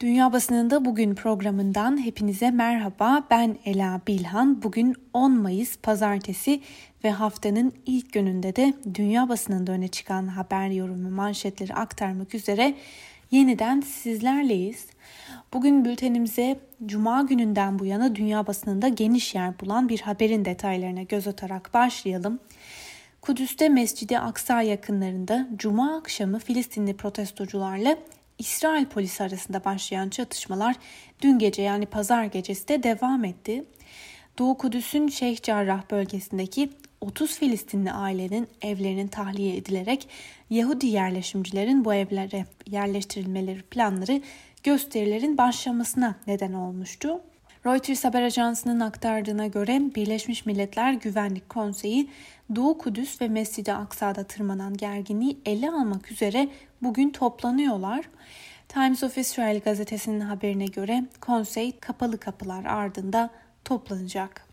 [0.00, 3.26] Dünya Basınında Bugün programından hepinize merhaba.
[3.30, 4.62] Ben Ela Bilhan.
[4.62, 6.60] Bugün 10 Mayıs Pazartesi
[7.04, 12.74] ve haftanın ilk gününde de dünya basınında öne çıkan haber yorumu manşetleri aktarmak üzere
[13.30, 14.86] yeniden sizlerleyiz.
[15.52, 21.26] Bugün bültenimize Cuma gününden bu yana dünya basınında geniş yer bulan bir haberin detaylarına göz
[21.26, 22.40] atarak başlayalım.
[23.22, 27.96] Kudüs'te Mescidi Aksa yakınlarında Cuma akşamı Filistinli protestocularla
[28.38, 30.76] İsrail polisi arasında başlayan çatışmalar
[31.22, 33.64] dün gece yani pazar gecesi de devam etti.
[34.38, 36.70] Doğu Kudüs'ün Şeyh Cerrah bölgesindeki
[37.00, 40.08] 30 Filistinli ailenin evlerinin tahliye edilerek
[40.50, 44.20] Yahudi yerleşimcilerin bu evlere yerleştirilmeleri planları
[44.62, 47.20] gösterilerin başlamasına neden olmuştu.
[47.66, 52.10] Reuters haber ajansının aktardığına göre Birleşmiş Milletler Güvenlik Konseyi
[52.56, 56.48] Doğu Kudüs ve Mescid-i Aksa'da tırmanan gerginliği ele almak üzere
[56.82, 58.08] bugün toplanıyorlar.
[58.68, 63.30] Times of Israel gazetesinin haberine göre konsey kapalı kapılar ardında
[63.64, 64.46] toplanacak.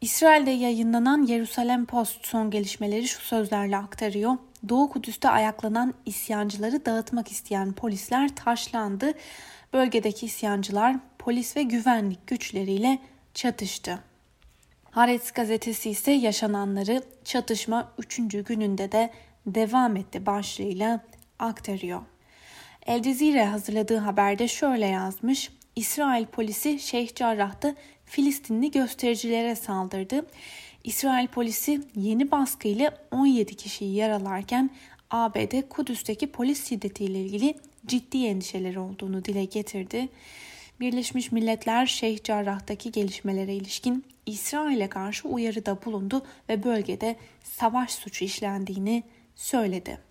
[0.00, 4.32] İsrail'de yayınlanan Yerusalem Post son gelişmeleri şu sözlerle aktarıyor.
[4.68, 9.12] Doğu Kudüs'te ayaklanan isyancıları dağıtmak isteyen polisler taşlandı.
[9.72, 12.98] Bölgedeki isyancılar polis ve güvenlik güçleriyle
[13.34, 13.98] çatıştı.
[14.90, 18.16] Haaretz gazetesi ise yaşananları çatışma 3.
[18.44, 19.10] gününde de
[19.46, 21.00] devam etti başlığıyla
[21.38, 22.02] aktarıyor.
[22.86, 25.50] El Cezire hazırladığı haberde şöyle yazmış.
[25.76, 30.26] İsrail polisi Şeyh Cerrah'ta Filistinli göstericilere saldırdı.
[30.84, 34.70] İsrail polisi yeni baskıyla 17 kişiyi yaralarken
[35.10, 37.54] ABD Kudüs'teki polis şiddetiyle ilgili
[37.86, 40.08] ciddi endişeleri olduğunu dile getirdi.
[40.80, 49.02] Birleşmiş Milletler Şeyh Cerrah'taki gelişmelere ilişkin İsrail'e karşı uyarıda bulundu ve bölgede savaş suçu işlendiğini
[49.34, 50.07] söyledi.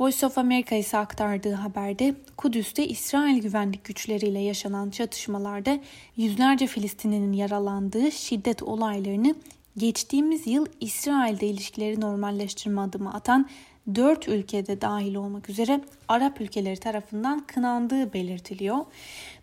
[0.00, 5.78] Voice of America ise aktardığı haberde Kudüs'te İsrail güvenlik güçleriyle yaşanan çatışmalarda
[6.16, 9.34] yüzlerce Filistinlinin yaralandığı şiddet olaylarını
[9.76, 13.48] geçtiğimiz yıl İsrail'de ilişkileri normalleştirme adımı atan
[13.94, 18.78] dört ülkede dahil olmak üzere Arap ülkeleri tarafından kınandığı belirtiliyor.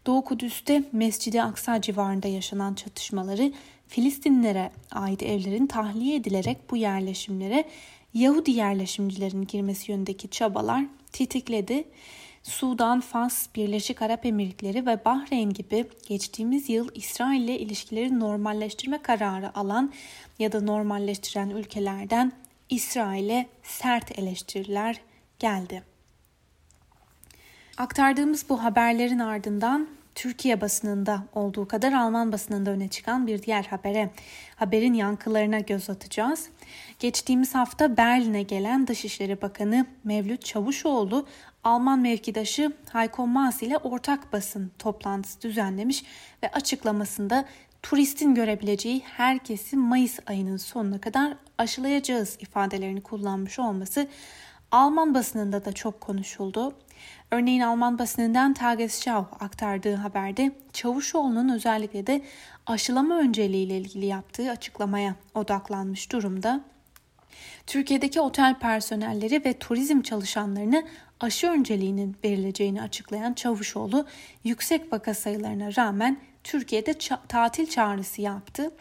[0.05, 3.53] Doğu Kudüs'te Mescid-i Aksa civarında yaşanan çatışmaları
[3.87, 7.65] Filistinlilere ait evlerin tahliye edilerek bu yerleşimlere
[8.13, 11.83] Yahudi yerleşimcilerin girmesi yönündeki çabalar tetikledi.
[12.43, 19.57] Sudan, Fas, Birleşik Arap Emirlikleri ve Bahreyn gibi geçtiğimiz yıl İsrail ile ilişkileri normalleştirme kararı
[19.57, 19.93] alan
[20.39, 22.31] ya da normalleştiren ülkelerden
[22.69, 25.01] İsrail'e sert eleştiriler
[25.39, 25.83] geldi.
[27.77, 34.09] Aktardığımız bu haberlerin ardından Türkiye basınında olduğu kadar Alman basınında öne çıkan bir diğer habere,
[34.55, 36.49] haberin yankılarına göz atacağız.
[36.99, 41.27] Geçtiğimiz hafta Berlin'e gelen Dışişleri Bakanı Mevlüt Çavuşoğlu,
[41.63, 46.03] Alman mevkidaşı Heiko Maas ile ortak basın toplantısı düzenlemiş
[46.43, 47.45] ve açıklamasında
[47.83, 54.07] turistin görebileceği herkesi Mayıs ayının sonuna kadar aşılayacağız ifadelerini kullanmış olması
[54.71, 56.73] Alman basınında da çok konuşuldu.
[57.31, 62.21] Örneğin Alman basınından Tagesschau aktardığı haberde Çavuşoğlu'nun özellikle de
[62.65, 66.61] aşılama önceliğiyle ilgili yaptığı açıklamaya odaklanmış durumda.
[67.67, 70.87] Türkiye'deki otel personelleri ve turizm çalışanlarını
[71.19, 74.05] aşı önceliğinin verileceğini açıklayan Çavuşoğlu,
[74.43, 78.71] yüksek vaka sayılarına rağmen Türkiye'de ça- tatil çağrısı yaptı.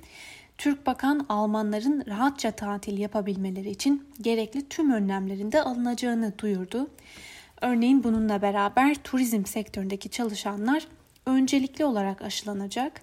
[0.58, 6.90] Türk Bakan Almanların rahatça tatil yapabilmeleri için gerekli tüm önlemlerin de alınacağını duyurdu.
[7.60, 10.86] Örneğin bununla beraber turizm sektöründeki çalışanlar
[11.26, 13.00] öncelikli olarak aşılanacak.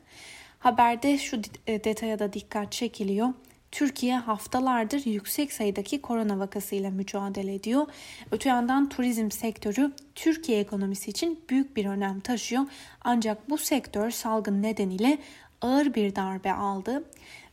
[0.60, 3.34] Haberde şu e, detaya da dikkat çekiliyor.
[3.72, 7.88] Türkiye haftalardır yüksek sayıdaki korona vakasıyla mücadele ediyor.
[8.32, 12.64] Öte yandan turizm sektörü Türkiye ekonomisi için büyük bir önem taşıyor.
[13.02, 15.18] Ancak bu sektör salgın nedeniyle
[15.62, 17.04] ağır bir darbe aldı.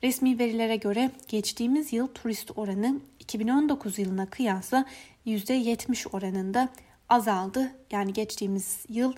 [0.02, 4.84] Resmi verilere göre geçtiğimiz yıl turist oranı 2019 yılına kıyasla
[5.26, 6.68] %70 oranında
[7.08, 7.72] azaldı.
[7.90, 9.12] Yani geçtiğimiz yıl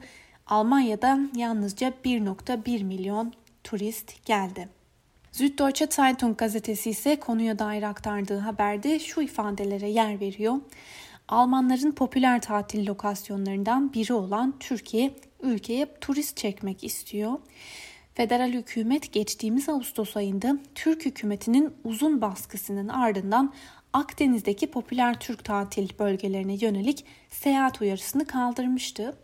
[0.47, 3.33] Almanya'da yalnızca 1.1 milyon
[3.65, 4.69] turist geldi.
[5.33, 10.55] Süddeutsche Zeitung gazetesi ise konuya dair aktardığı haberde şu ifadelere yer veriyor.
[11.29, 17.33] Almanların popüler tatil lokasyonlarından biri olan Türkiye ülkeye turist çekmek istiyor.
[18.15, 23.53] Federal hükümet geçtiğimiz Ağustos ayında Türk hükümetinin uzun baskısının ardından
[23.97, 29.17] Akdeniz'deki popüler Türk tatil bölgelerine yönelik seyahat uyarısını kaldırmıştı.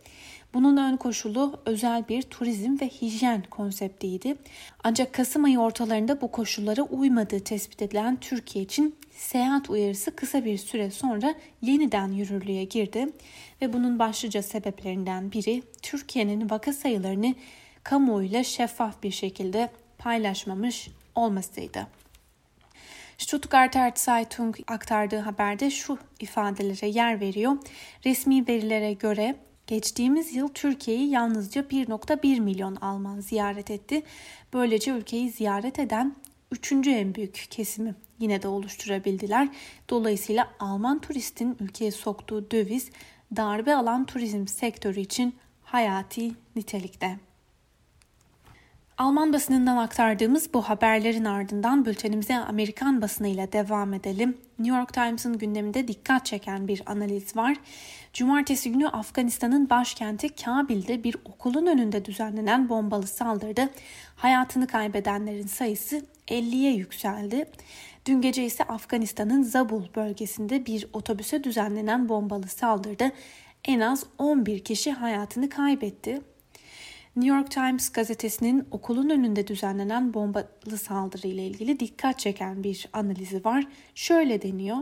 [0.55, 4.37] Bunun ön koşulu özel bir turizm ve hijyen konseptiydi.
[4.85, 10.59] Ancak Kasım ayı ortalarında bu koşullara uymadığı tespit edilen Türkiye için seyahat uyarısı kısa bir
[10.59, 13.09] süre sonra yeniden yürürlüğe girdi
[13.63, 17.35] ve bunun başlıca sebeplerinden biri Türkiye'nin vaka sayılarını
[17.85, 22.02] kamuoyuyla şeffaf bir şekilde paylaşmamış olmasıydı.
[23.23, 27.57] Stuttgarter Zeitung aktardığı haberde şu ifadelere yer veriyor.
[28.05, 29.37] Resmi verilere göre
[29.67, 34.03] geçtiğimiz yıl Türkiye'yi yalnızca 1.1 milyon Alman ziyaret etti.
[34.53, 36.17] Böylece ülkeyi ziyaret eden
[36.53, 39.49] üçüncü en büyük kesimi yine de oluşturabildiler.
[39.91, 42.91] Dolayısıyla Alman turistin ülkeye soktuğu döviz
[43.37, 47.19] darbe alan turizm sektörü için hayati nitelikte.
[49.03, 54.39] Alman basınından aktardığımız bu haberlerin ardından bültenimize Amerikan basınıyla devam edelim.
[54.59, 57.57] New York Times'ın gündeminde dikkat çeken bir analiz var.
[58.13, 63.69] Cumartesi günü Afganistan'ın başkenti Kabil'de bir okulun önünde düzenlenen bombalı saldırıda
[64.17, 67.45] hayatını kaybedenlerin sayısı 50'ye yükseldi.
[68.07, 73.13] Dün gece ise Afganistan'ın Zabul bölgesinde bir otobüse düzenlenen bombalı saldırıda
[73.65, 76.21] en az 11 kişi hayatını kaybetti.
[77.17, 83.44] New York Times gazetesinin okulun önünde düzenlenen bombalı saldırı ile ilgili dikkat çeken bir analizi
[83.44, 83.67] var.
[83.94, 84.76] Şöyle deniyor.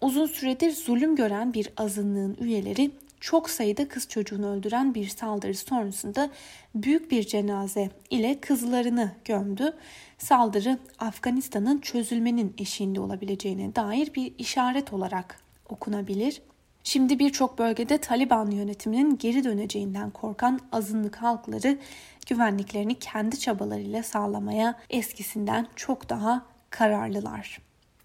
[0.00, 2.90] Uzun süredir zulüm gören bir azınlığın üyeleri
[3.20, 6.30] çok sayıda kız çocuğunu öldüren bir saldırı sonrasında
[6.74, 9.76] büyük bir cenaze ile kızlarını gömdü.
[10.18, 16.42] Saldırı Afganistan'ın çözülmenin eşiğinde olabileceğine dair bir işaret olarak okunabilir.
[16.88, 21.78] Şimdi birçok bölgede Taliban yönetiminin geri döneceğinden korkan azınlık halkları
[22.26, 27.60] güvenliklerini kendi çabalarıyla sağlamaya eskisinden çok daha kararlılar.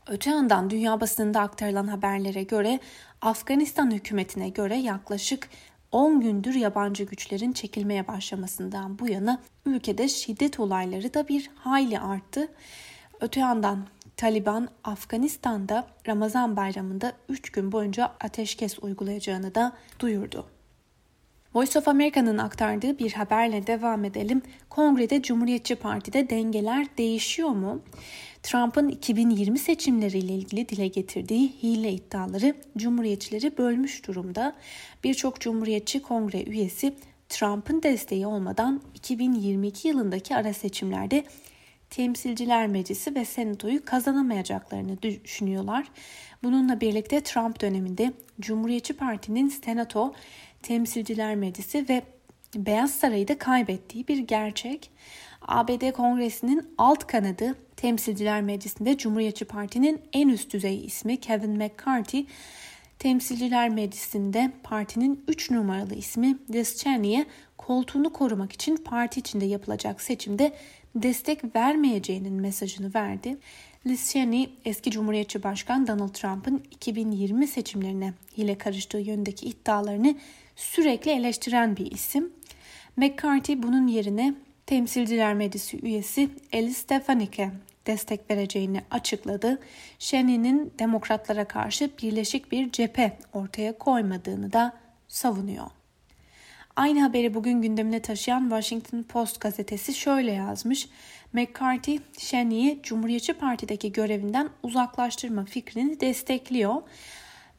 [0.07, 2.79] Öte yandan dünya basınında aktarılan haberlere göre
[3.21, 5.49] Afganistan hükümetine göre yaklaşık
[5.91, 12.47] 10 gündür yabancı güçlerin çekilmeye başlamasından bu yana ülkede şiddet olayları da bir hayli arttı.
[13.19, 20.45] Öte yandan Taliban Afganistan'da Ramazan bayramında 3 gün boyunca ateşkes uygulayacağını da duyurdu.
[21.55, 24.41] Voice of America'nın aktardığı bir haberle devam edelim.
[24.69, 27.81] Kongrede Cumhuriyetçi Parti'de dengeler değişiyor mu?
[28.43, 34.55] Trump'ın 2020 seçimleriyle ilgili dile getirdiği hile iddiaları Cumhuriyetçileri bölmüş durumda.
[35.03, 36.95] Birçok Cumhuriyetçi Kongre üyesi
[37.29, 41.23] Trump'ın desteği olmadan 2022 yılındaki ara seçimlerde
[41.91, 45.87] Temsilciler Meclisi ve Senato'yu kazanamayacaklarını düşünüyorlar.
[46.43, 50.13] Bununla birlikte Trump döneminde Cumhuriyetçi Parti'nin Senato,
[50.61, 52.01] Temsilciler Meclisi ve
[52.55, 54.91] Beyaz Saray'ı da kaybettiği bir gerçek.
[55.41, 62.25] ABD Kongresi'nin alt kanadı Temsilciler Meclisi'nde Cumhuriyetçi Parti'nin en üst düzey ismi Kevin McCarthy,
[62.99, 67.25] Temsilciler Meclisi'nde partinin 3 numaralı ismi Liz Cheney'e
[67.57, 70.53] koltuğunu korumak için parti içinde yapılacak seçimde
[70.95, 73.37] destek vermeyeceğinin mesajını verdi.
[73.87, 80.15] Liz Cheney eski Cumhuriyetçi Başkan Donald Trump'ın 2020 seçimlerine hile karıştığı yönündeki iddialarını
[80.55, 82.33] sürekli eleştiren bir isim.
[82.97, 84.33] McCarthy bunun yerine
[84.65, 87.51] Temsilciler Meclisi üyesi Ellie Stefanik'e
[87.87, 89.59] destek vereceğini açıkladı.
[89.99, 94.73] Cheney'nin demokratlara karşı birleşik bir cephe ortaya koymadığını da
[95.07, 95.80] savunuyor.
[96.75, 100.89] Aynı haberi bugün gündemine taşıyan Washington Post gazetesi şöyle yazmış.
[101.33, 106.75] McCarthy, Cheney'i Cumhuriyetçi Parti'deki görevinden uzaklaştırma fikrini destekliyor.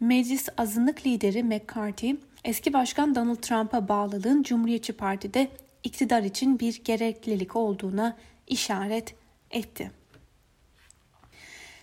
[0.00, 2.14] Meclis azınlık lideri McCarthy,
[2.44, 5.48] eski başkan Donald Trump'a bağlılığın Cumhuriyetçi Parti'de
[5.84, 8.16] iktidar için bir gereklilik olduğuna
[8.46, 9.14] işaret
[9.50, 10.01] etti.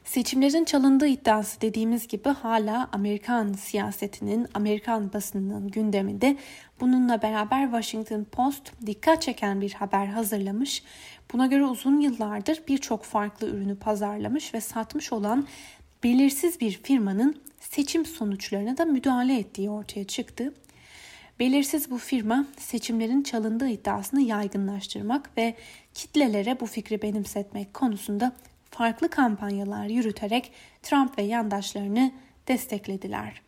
[0.06, 6.38] Seçimlerin çalındığı iddiası dediğimiz gibi hala Amerikan siyasetinin, Amerikan basınının gündeminde.
[6.80, 10.84] Bununla beraber Washington Post dikkat çeken bir haber hazırlamış.
[11.34, 15.48] Buna göre uzun yıllardır birçok farklı ürünü pazarlamış ve satmış olan
[16.04, 20.54] belirsiz bir firmanın seçim sonuçlarına da müdahale ettiği ortaya çıktı.
[21.40, 25.56] Belirsiz bu firma seçimlerin çalındığı iddiasını yaygınlaştırmak ve
[25.94, 28.32] kitlelere bu fikri benimsetmek konusunda
[28.72, 30.52] farklı kampanyalar yürüterek
[30.84, 32.12] Trump ve yandaşlarını
[32.48, 33.42] desteklediler.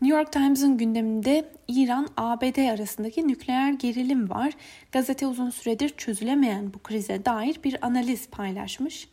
[0.00, 4.52] New York Times'ın gündeminde İran-ABD arasındaki nükleer gerilim var.
[4.92, 9.08] Gazete uzun süredir çözülemeyen bu krize dair bir analiz paylaşmış.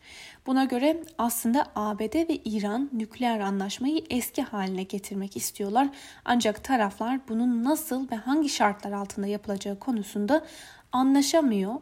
[0.46, 5.88] Buna göre aslında ABD ve İran nükleer anlaşmayı eski haline getirmek istiyorlar.
[6.24, 10.44] Ancak taraflar bunun nasıl ve hangi şartlar altında yapılacağı konusunda
[10.92, 11.74] anlaşamıyor.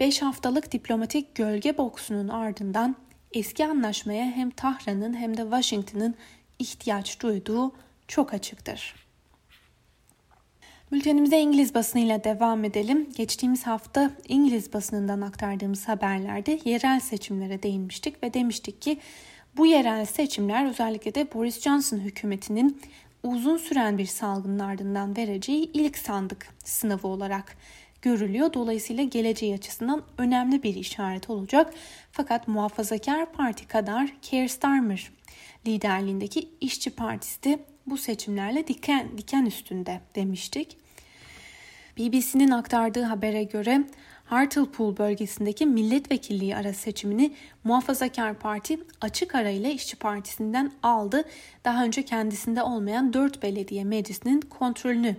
[0.00, 2.96] 5 haftalık diplomatik gölge boksunun ardından
[3.32, 6.14] eski anlaşmaya hem Tahran'ın hem de Washington'ın
[6.58, 7.72] ihtiyaç duyduğu
[8.08, 8.94] çok açıktır.
[10.92, 13.08] Bültenimize İngiliz basınıyla devam edelim.
[13.16, 18.98] Geçtiğimiz hafta İngiliz basınından aktardığımız haberlerde yerel seçimlere değinmiştik ve demiştik ki
[19.56, 22.80] bu yerel seçimler özellikle de Boris Johnson hükümetinin
[23.22, 27.56] uzun süren bir salgının ardından vereceği ilk sandık sınavı olarak
[28.02, 28.52] görülüyor.
[28.52, 31.74] Dolayısıyla geleceği açısından önemli bir işaret olacak.
[32.12, 35.10] Fakat Muhafazakar Parti kadar Keir Starmer
[35.66, 40.76] liderliğindeki İşçi Partisi de bu seçimlerle diken, diken üstünde demiştik.
[41.98, 43.84] BBC'nin aktardığı habere göre
[44.24, 51.24] Hartlepool bölgesindeki milletvekilliği ara seçimini Muhafazakar Parti açık arayla İşçi Partisi'nden aldı.
[51.64, 55.16] Daha önce kendisinde olmayan 4 belediye meclisinin kontrolünü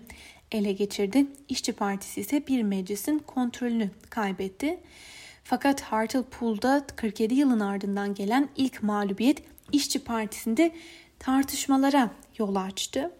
[0.51, 1.25] ele geçirdi.
[1.49, 4.79] İşçi Partisi ise bir meclisin kontrolünü kaybetti.
[5.43, 10.71] Fakat Hartlepool'da 47 yılın ardından gelen ilk mağlubiyet İşçi Partisi'nde
[11.19, 13.11] tartışmalara yol açtı.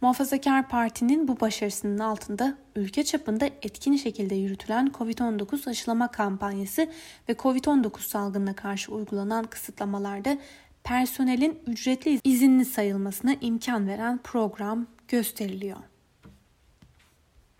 [0.00, 6.88] Muhafazakar Parti'nin bu başarısının altında ülke çapında etkin şekilde yürütülen COVID-19 aşılama kampanyası
[7.28, 10.38] ve COVID-19 salgınına karşı uygulanan kısıtlamalarda
[10.84, 15.95] personelin ücretli izinli sayılmasına imkan veren program gösteriliyor.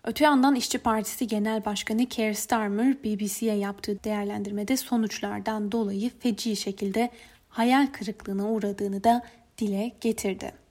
[0.07, 7.09] Öte yandan İşçi Partisi Genel Başkanı Keir Starmer BBC'ye yaptığı değerlendirmede sonuçlardan dolayı feci şekilde
[7.49, 9.21] hayal kırıklığına uğradığını da
[9.57, 10.66] dile getirdi.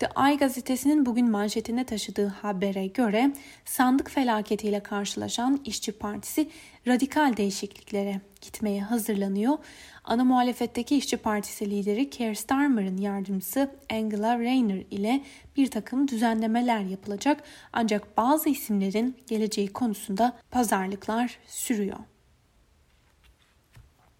[0.00, 3.32] The Eye gazetesinin bugün manşetine taşıdığı habere göre
[3.64, 6.50] sandık felaketiyle karşılaşan İşçi Partisi
[6.86, 9.58] radikal değişikliklere gitmeye hazırlanıyor.
[10.04, 15.24] Ana muhalefetteki İşçi Partisi lideri Keir Starmer'ın yardımcısı Angela Rayner ile
[15.56, 17.42] bir takım düzenlemeler yapılacak
[17.72, 21.98] ancak bazı isimlerin geleceği konusunda pazarlıklar sürüyor.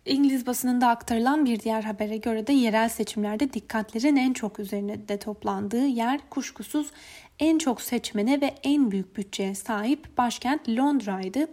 [0.05, 5.19] İngiliz basınında aktarılan bir diğer habere göre de yerel seçimlerde dikkatlerin en çok üzerine de
[5.19, 6.91] toplandığı yer kuşkusuz
[7.39, 11.49] en çok seçmene ve en büyük bütçeye sahip başkent Londra'ydı.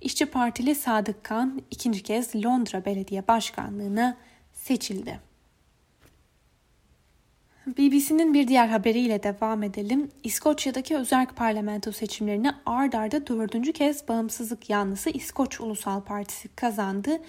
[0.00, 4.16] İşçi Partili Sadık Kan ikinci kez Londra Belediye Başkanlığı'na
[4.52, 5.20] seçildi.
[7.66, 10.10] BBC'nin bir diğer haberiyle devam edelim.
[10.24, 17.20] İskoçya'daki özerk parlamento seçimlerini ard arda dördüncü kez bağımsızlık yanlısı İskoç Ulusal Partisi kazandı.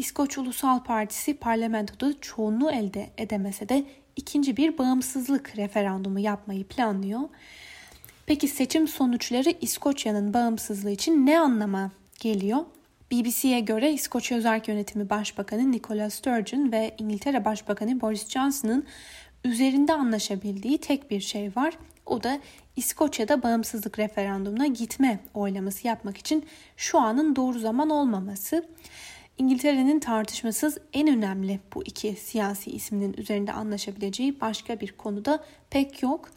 [0.00, 3.84] İskoç Ulusal Partisi parlamentoda çoğunluğu elde edemese de
[4.16, 7.20] ikinci bir bağımsızlık referandumu yapmayı planlıyor.
[8.26, 11.90] Peki seçim sonuçları İskoçya'nın bağımsızlığı için ne anlama
[12.20, 12.58] geliyor?
[13.12, 18.86] BBC'ye göre İskoçya Özerk Yönetimi Başbakanı Nicola Sturgeon ve İngiltere Başbakanı Boris Johnson'ın
[19.44, 21.74] üzerinde anlaşabildiği tek bir şey var.
[22.06, 22.40] O da
[22.76, 28.64] İskoçya'da bağımsızlık referandumuna gitme oylaması yapmak için şu anın doğru zaman olmaması.
[29.40, 36.30] İngiltere'nin tartışmasız en önemli bu iki siyasi isminin üzerinde anlaşabileceği başka bir konuda pek yok.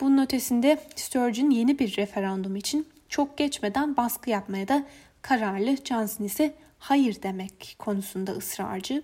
[0.00, 4.86] Bunun ötesinde Sturgeon yeni bir referandum için çok geçmeden baskı yapmaya da
[5.22, 5.76] kararlı.
[5.84, 9.02] Johnson ise hayır demek konusunda ısrarcı.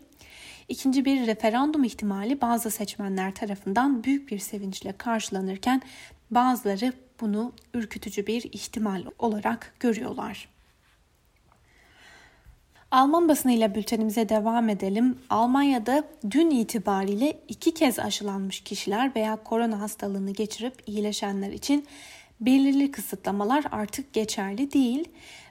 [0.68, 5.82] İkinci bir referandum ihtimali bazı seçmenler tarafından büyük bir sevinçle karşılanırken
[6.30, 10.51] bazıları bunu ürkütücü bir ihtimal olarak görüyorlar.
[12.92, 15.18] Alman basınıyla bültenimize devam edelim.
[15.30, 21.86] Almanya'da dün itibariyle iki kez aşılanmış kişiler veya korona hastalığını geçirip iyileşenler için
[22.40, 25.08] belirli kısıtlamalar artık geçerli değil.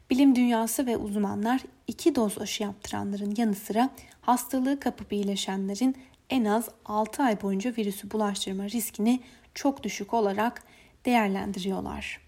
[0.10, 3.90] Bilim dünyası ve uzmanlar iki doz aşı yaptıranların yanı sıra
[4.22, 5.96] hastalığı kapıp iyileşenlerin
[6.30, 9.20] en az 6 ay boyunca virüsü bulaştırma riskini
[9.56, 10.64] çok düşük olarak
[11.06, 12.20] değerlendiriyorlar.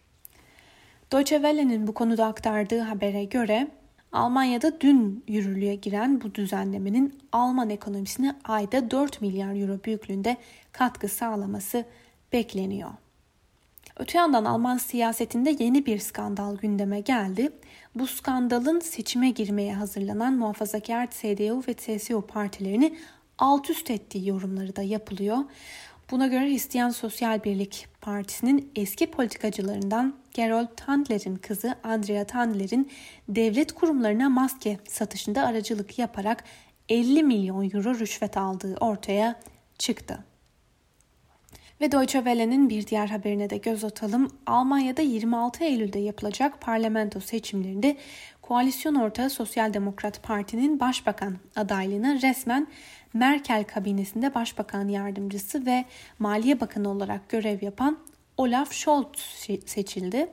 [1.12, 3.68] Deutsche Welle'nin bu konuda aktardığı habere göre
[4.14, 10.38] Almanya'da dün yürürlüğe giren bu düzenlemenin Alman ekonomisine ayda 4 milyar euro büyüklüğünde
[10.72, 11.86] katkı sağlaması
[12.34, 12.92] bekleniyor.
[13.98, 17.52] Öte yandan Alman siyasetinde yeni bir skandal gündeme geldi.
[17.96, 22.98] Bu skandalın seçime girmeye hazırlanan muhafazakar CDU ve CSU partilerini
[23.38, 25.38] alt üst ettiği yorumları da yapılıyor.
[26.14, 32.92] Buna göre Hristiyan Sosyal Birlik Partisi'nin eski politikacılarından Gerold Tandler'in kızı Andrea Tandler'in
[33.30, 36.44] devlet kurumlarına maske satışında aracılık yaparak
[36.90, 39.40] 50 milyon euro rüşvet aldığı ortaya
[39.78, 40.24] çıktı.
[41.82, 44.32] Ve Deutsche Welle'nin bir diğer haberine de göz atalım.
[44.46, 47.98] Almanya'da 26 Eylül'de yapılacak parlamento seçimlerinde
[48.42, 52.68] koalisyon ortağı Sosyal Demokrat Parti'nin başbakan adaylığına resmen
[53.14, 55.86] Merkel kabinesinde başbakan yardımcısı ve
[56.20, 58.00] maliye bakanı olarak görev yapan
[58.38, 59.08] Olaf Scholz
[59.66, 60.30] seçildi.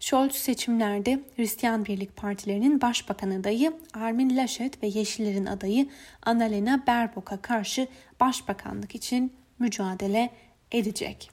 [0.00, 5.88] Scholz seçimlerde Hristiyan Birlik Partilerinin başbakan adayı Armin Laschet ve Yeşillerin adayı
[6.22, 7.88] Annalena Baerbock'a karşı
[8.20, 10.30] başbakanlık için mücadele
[10.72, 11.30] edecek.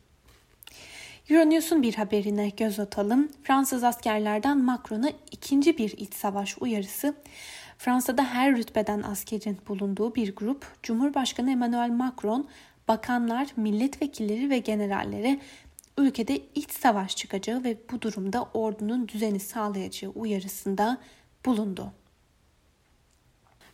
[1.30, 3.32] Euronews'un bir haberine göz atalım.
[3.44, 7.16] Fransız askerlerden Macron'a ikinci bir iç savaş uyarısı.
[7.78, 12.48] Fransa'da her rütbeden askerin bulunduğu bir grup, Cumhurbaşkanı Emmanuel Macron,
[12.88, 15.40] bakanlar, milletvekilleri ve generallere
[15.98, 20.98] ülkede iç savaş çıkacağı ve bu durumda ordunun düzeni sağlayacağı uyarısında
[21.46, 21.94] bulundu.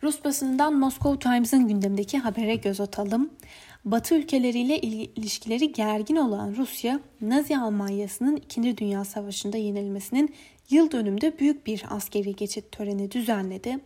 [0.03, 3.29] Rus basınından Moscow Times'ın gündemdeki habere göz atalım.
[3.85, 8.77] Batı ülkeleriyle ilişkileri gergin olan Rusya, Nazi Almanyası'nın 2.
[8.77, 10.35] Dünya Savaşı'nda yenilmesinin
[10.69, 13.79] yıl dönümünde büyük bir askeri geçit töreni düzenledi.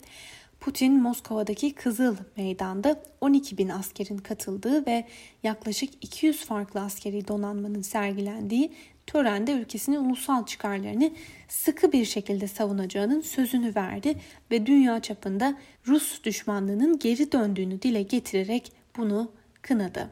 [0.60, 5.08] Putin Moskova'daki Kızıl Meydan'da 12 bin askerin katıldığı ve
[5.43, 8.72] yaklaşık 200 farklı askeri donanmanın sergilendiği
[9.07, 11.12] törende ülkesinin ulusal çıkarlarını
[11.48, 14.15] sıkı bir şekilde savunacağının sözünü verdi
[14.51, 15.57] ve dünya çapında
[15.88, 19.31] Rus düşmanlığının geri döndüğünü dile getirerek bunu
[19.62, 20.10] kınadı.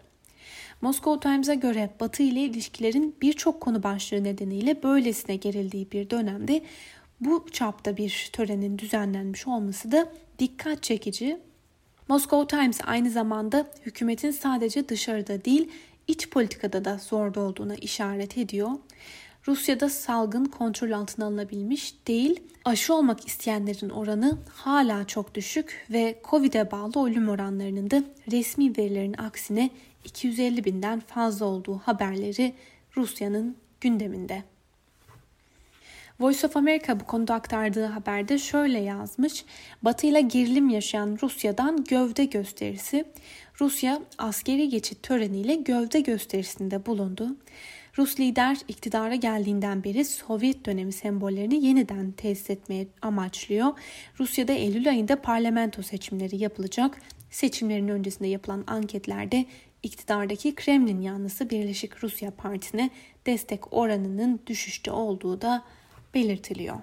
[0.81, 6.62] Moscow Times'a göre Batı ile ilişkilerin birçok konu başlığı nedeniyle böylesine gerildiği bir dönemde
[7.19, 11.39] bu çapta bir törenin düzenlenmiş olması da dikkat çekici.
[12.07, 15.71] Moscow Times aynı zamanda hükümetin sadece dışarıda değil
[16.11, 18.69] iç politikada da zorda olduğuna işaret ediyor.
[19.47, 26.71] Rusya'da salgın kontrol altına alınabilmiş değil, aşı olmak isteyenlerin oranı hala çok düşük ve Covid'e
[26.71, 29.69] bağlı ölüm oranlarının da resmi verilerin aksine
[30.05, 32.53] 250 binden fazla olduğu haberleri
[32.97, 34.43] Rusya'nın gündeminde.
[36.21, 39.45] Voice of America bu konuda aktardığı haberde şöyle yazmış.
[39.81, 43.05] Batı ile gerilim yaşayan Rusya'dan gövde gösterisi.
[43.61, 47.35] Rusya askeri geçit töreniyle gövde gösterisinde bulundu.
[47.97, 53.71] Rus lider iktidara geldiğinden beri Sovyet dönemi sembollerini yeniden tesis etmeye amaçlıyor.
[54.19, 57.01] Rusya'da Eylül ayında parlamento seçimleri yapılacak.
[57.31, 59.45] Seçimlerin öncesinde yapılan anketlerde
[59.83, 62.89] iktidardaki Kremlin yanlısı Birleşik Rusya Partisi'ne
[63.25, 65.63] destek oranının düşüşte olduğu da
[66.13, 66.77] belirtiliyor.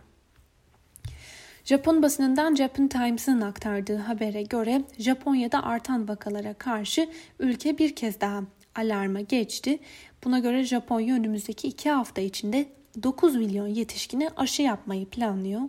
[1.64, 7.08] Japon basınından Japan Times'ın aktardığı habere göre Japonya'da artan vakalara karşı
[7.38, 8.42] ülke bir kez daha
[8.74, 9.78] alarma geçti.
[10.24, 12.68] Buna göre Japonya önümüzdeki iki hafta içinde
[13.02, 15.60] 9 milyon yetişkine aşı yapmayı planlıyor.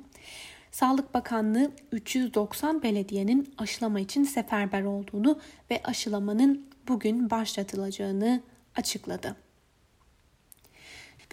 [0.72, 5.40] Sağlık Bakanlığı 390 belediyenin aşılama için seferber olduğunu
[5.72, 8.42] ve aşılamanın bugün başlatılacağını
[8.76, 9.36] açıkladı.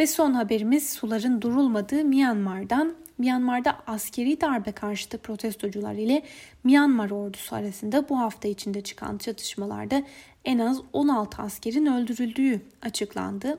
[0.00, 2.94] Ve son haberimiz suların durulmadığı Myanmar'dan.
[3.18, 6.22] Myanmar'da askeri darbe karşıtı protestocular ile
[6.64, 10.02] Myanmar ordusu arasında bu hafta içinde çıkan çatışmalarda
[10.44, 13.59] en az 16 askerin öldürüldüğü açıklandı.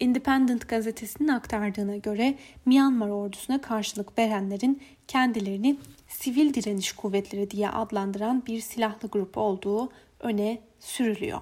[0.00, 2.34] Independent gazetesinin aktardığına göre
[2.66, 5.76] Myanmar ordusuna karşılık verenlerin kendilerini
[6.08, 11.40] sivil direniş kuvvetleri diye adlandıran bir silahlı grup olduğu öne sürülüyor.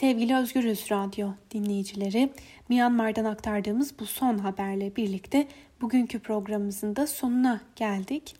[0.00, 2.32] Sevgili Özgürüz Radyo dinleyicileri,
[2.68, 5.48] Myanmar'dan aktardığımız bu son haberle birlikte
[5.80, 8.36] bugünkü programımızın da sonuna geldik.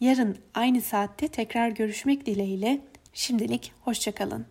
[0.00, 2.80] Yarın aynı saatte tekrar görüşmek dileğiyle
[3.12, 4.46] şimdilik hoşçakalın.